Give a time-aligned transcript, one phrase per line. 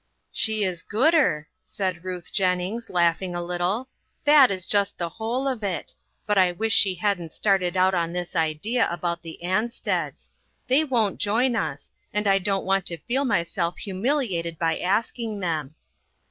[0.31, 3.87] "She is 'gooder,'" said Ruth Jennings, laughing a little,
[4.23, 5.93] "that is just the whole of it;
[6.25, 10.31] but I wish she hadn't started out on this idea about the Ansteds.
[10.67, 15.75] They won't join us, and I don't want to feel myself humiliated by asking them."